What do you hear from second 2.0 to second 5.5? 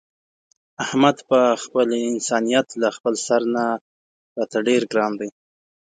انسانیت له خپل سر نه راته ډېر ګران دی.